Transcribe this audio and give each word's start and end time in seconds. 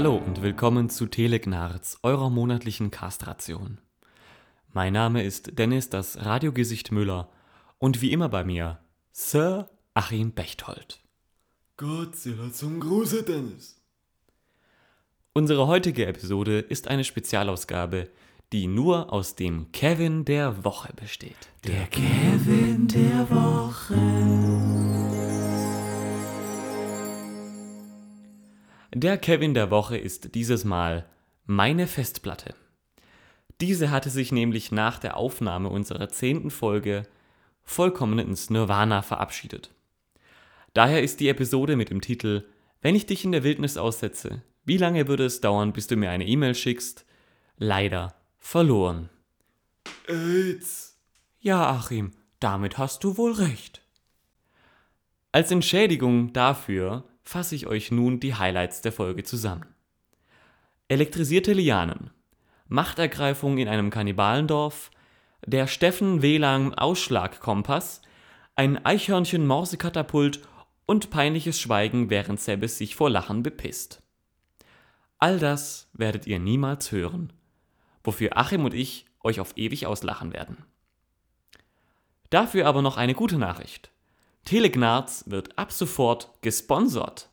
Hallo 0.00 0.14
und 0.14 0.42
willkommen 0.42 0.90
zu 0.90 1.06
Telegnarz, 1.06 1.98
eurer 2.04 2.30
monatlichen 2.30 2.92
Kastration. 2.92 3.80
Mein 4.72 4.92
Name 4.92 5.24
ist 5.24 5.58
Dennis 5.58 5.90
das 5.90 6.24
Radiogesicht 6.24 6.92
Müller 6.92 7.28
und 7.78 8.00
wie 8.00 8.12
immer 8.12 8.28
bei 8.28 8.44
mir 8.44 8.78
Sir 9.10 9.68
Achim 9.94 10.30
Bechtold. 10.30 11.00
Godzilla 11.78 12.52
zum 12.52 12.78
Gruße, 12.78 13.24
Dennis. 13.24 13.82
Unsere 15.32 15.66
heutige 15.66 16.06
Episode 16.06 16.60
ist 16.60 16.86
eine 16.86 17.02
Spezialausgabe, 17.02 18.08
die 18.52 18.68
nur 18.68 19.12
aus 19.12 19.34
dem 19.34 19.72
Kevin 19.72 20.24
der 20.24 20.64
Woche 20.64 20.92
besteht. 20.94 21.48
Der 21.64 21.88
Kevin 21.88 22.86
der 22.86 23.17
Der 28.94 29.18
Kevin 29.18 29.52
der 29.52 29.70
Woche 29.70 29.98
ist 29.98 30.34
dieses 30.34 30.64
Mal 30.64 31.04
meine 31.44 31.86
Festplatte. 31.86 32.54
Diese 33.60 33.90
hatte 33.90 34.08
sich 34.08 34.32
nämlich 34.32 34.72
nach 34.72 34.98
der 34.98 35.18
Aufnahme 35.18 35.68
unserer 35.68 36.08
zehnten 36.08 36.50
Folge 36.50 37.06
vollkommen 37.62 38.18
ins 38.18 38.48
Nirvana 38.48 39.02
verabschiedet. 39.02 39.74
Daher 40.72 41.02
ist 41.02 41.20
die 41.20 41.28
Episode 41.28 41.76
mit 41.76 41.90
dem 41.90 42.00
Titel 42.00 42.46
Wenn 42.80 42.94
ich 42.94 43.04
dich 43.04 43.26
in 43.26 43.32
der 43.32 43.44
Wildnis 43.44 43.76
aussetze, 43.76 44.42
wie 44.64 44.78
lange 44.78 45.06
würde 45.06 45.26
es 45.26 45.42
dauern, 45.42 45.74
bis 45.74 45.86
du 45.86 45.96
mir 45.96 46.10
eine 46.10 46.26
E-Mail 46.26 46.54
schickst? 46.54 47.04
Leider 47.58 48.14
verloren. 48.38 49.10
AIDS. 50.06 50.98
Ja, 51.40 51.68
Achim, 51.68 52.12
damit 52.40 52.78
hast 52.78 53.04
du 53.04 53.18
wohl 53.18 53.32
recht. 53.32 53.82
Als 55.30 55.50
Entschädigung 55.50 56.32
dafür 56.32 57.04
fasse 57.28 57.54
ich 57.54 57.66
euch 57.66 57.90
nun 57.90 58.20
die 58.20 58.34
Highlights 58.34 58.80
der 58.80 58.90
Folge 58.90 59.22
zusammen. 59.22 59.66
Elektrisierte 60.88 61.52
Lianen, 61.52 62.10
Machtergreifung 62.68 63.58
in 63.58 63.68
einem 63.68 63.90
Kannibalendorf, 63.90 64.90
der 65.44 65.66
Steffen 65.66 66.22
WLAN 66.22 66.72
Ausschlagkompass, 66.72 68.00
ein 68.56 68.82
Eichhörnchen 68.82 69.46
Morsekatapult 69.46 70.40
und 70.86 71.10
peinliches 71.10 71.60
Schweigen, 71.60 72.08
während 72.08 72.40
Sebes 72.40 72.78
sich 72.78 72.96
vor 72.96 73.10
Lachen 73.10 73.42
bepisst. 73.42 74.02
All 75.18 75.38
das 75.38 75.90
werdet 75.92 76.26
ihr 76.26 76.38
niemals 76.38 76.92
hören, 76.92 77.34
wofür 78.02 78.38
Achim 78.38 78.64
und 78.64 78.72
ich 78.72 79.04
euch 79.22 79.38
auf 79.38 79.54
ewig 79.58 79.86
auslachen 79.86 80.32
werden. 80.32 80.64
Dafür 82.30 82.64
aber 82.64 82.80
noch 82.80 82.96
eine 82.96 83.12
gute 83.12 83.36
Nachricht. 83.36 83.90
Telegnarz 84.48 85.24
wird 85.26 85.58
ab 85.58 85.72
sofort 85.72 86.30
gesponsert. 86.40 87.28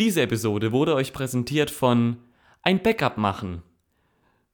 Diese 0.00 0.20
Episode 0.20 0.72
wurde 0.72 0.96
euch 0.96 1.12
präsentiert 1.12 1.70
von 1.70 2.16
Ein 2.62 2.82
Backup 2.82 3.18
machen. 3.18 3.62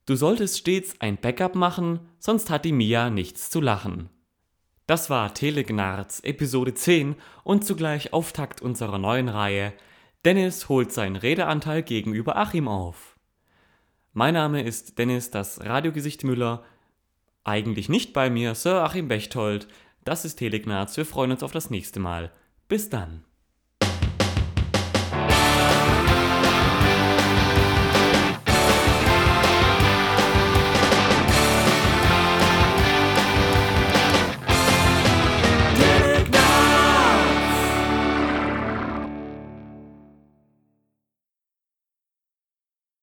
Du 0.05 0.15
solltest 0.15 0.59
stets 0.59 1.01
ein 1.01 1.17
Backup 1.17 1.55
machen, 1.55 2.01
sonst 2.19 2.51
hat 2.51 2.67
die 2.67 2.73
Mia 2.73 3.09
nichts 3.09 3.49
zu 3.49 3.63
lachen. 3.63 4.11
Das 4.87 5.09
war 5.09 5.33
Telegnarz 5.33 6.21
Episode 6.23 6.75
10 6.75 7.15
und 7.45 7.65
zugleich 7.65 8.13
Auftakt 8.13 8.61
unserer 8.61 8.99
neuen 8.99 9.31
Reihe 9.31 9.73
Dennis 10.27 10.69
holt 10.69 10.93
seinen 10.93 11.17
Redeanteil 11.17 11.83
gegenüber 11.83 12.37
Achim 12.37 12.69
auf. 12.69 13.17
Mein 14.13 14.35
Name 14.35 14.65
ist 14.65 14.99
Dennis 14.99 15.31
das 15.31 15.65
Radiogesicht 15.65 16.25
Müller, 16.25 16.63
eigentlich 17.43 17.89
nicht 17.89 18.13
bei 18.13 18.29
mir 18.29 18.55
Sir 18.55 18.85
Achim 18.85 19.09
Bechtold, 19.09 19.67
das 20.05 20.25
ist 20.25 20.37
Telegnaz. 20.37 20.97
Wir 20.97 21.07
freuen 21.07 21.33
uns 21.33 21.43
auf 21.43 21.53
das 21.53 21.71
nächste 21.71 22.01
Mal. 22.01 22.31
Bis 22.69 22.89
dann. 22.89 23.25